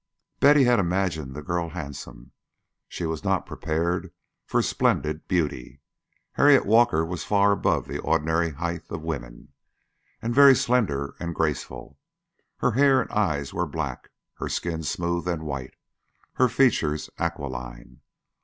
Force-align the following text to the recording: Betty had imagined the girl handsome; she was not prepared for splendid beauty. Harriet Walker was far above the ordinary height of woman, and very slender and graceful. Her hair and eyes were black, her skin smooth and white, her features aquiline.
Betty 0.39 0.63
had 0.63 0.79
imagined 0.79 1.35
the 1.35 1.43
girl 1.43 1.69
handsome; 1.69 2.31
she 2.87 3.05
was 3.05 3.23
not 3.23 3.45
prepared 3.45 4.11
for 4.47 4.63
splendid 4.63 5.27
beauty. 5.27 5.79
Harriet 6.31 6.65
Walker 6.65 7.05
was 7.05 7.23
far 7.23 7.51
above 7.51 7.87
the 7.87 7.99
ordinary 8.01 8.49
height 8.49 8.81
of 8.89 9.03
woman, 9.03 9.53
and 10.19 10.33
very 10.33 10.55
slender 10.55 11.13
and 11.19 11.35
graceful. 11.35 11.99
Her 12.57 12.71
hair 12.71 12.99
and 12.99 13.11
eyes 13.11 13.53
were 13.53 13.67
black, 13.67 14.09
her 14.37 14.49
skin 14.49 14.81
smooth 14.81 15.27
and 15.27 15.43
white, 15.43 15.75
her 16.37 16.49
features 16.49 17.11
aquiline. 17.19 18.01